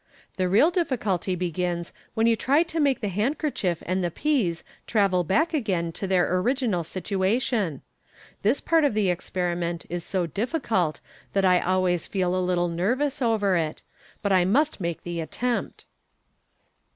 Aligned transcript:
The 0.35 0.49
real 0.49 0.71
difficulty 0.71 1.35
begins 1.35 1.93
when 2.15 2.25
you 2.25 2.35
try 2.35 2.63
to 2.63 2.79
make 2.79 3.01
the 3.01 3.07
handkerchief 3.07 3.83
and 3.85 4.03
the 4.03 4.09
peas 4.09 4.63
travel 4.87 5.23
back 5.23 5.53
again 5.53 5.91
to 5.91 6.07
their 6.07 6.35
original 6.39 6.83
situation. 6.83 7.83
This 8.41 8.61
part 8.61 8.83
of 8.83 8.95
the 8.95 9.09
experi 9.09 9.55
ment 9.55 9.85
is 9.89 10.03
so 10.03 10.25
difficult, 10.25 11.01
that 11.33 11.45
I 11.45 11.59
always 11.59 12.07
feel 12.07 12.35
a 12.35 12.41
little 12.41 12.67
nervous 12.67 13.21
over 13.21 13.55
it, 13.55 13.83
but 14.23 14.31
I 14.31 14.43
must 14.43 14.81
make 14.81 15.03
the 15.03 15.19
attempt." 15.21 15.85